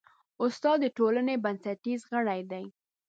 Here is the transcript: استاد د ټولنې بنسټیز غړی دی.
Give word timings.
استاد 0.43 0.77
د 0.81 0.85
ټولنې 0.97 1.35
بنسټیز 1.43 2.01
غړی 2.11 2.41
دی. 2.51 2.65